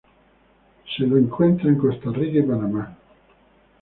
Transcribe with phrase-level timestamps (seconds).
[0.97, 2.97] Se lo encuentra en Costa Rica y Panamá.